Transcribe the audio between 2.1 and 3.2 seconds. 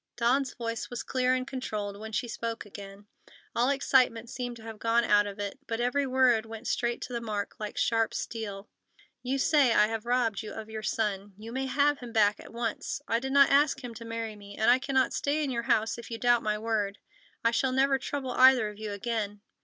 she spoke again.